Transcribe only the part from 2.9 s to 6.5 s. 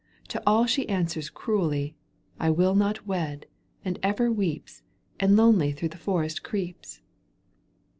wed, and ever weeps And lonely through the forest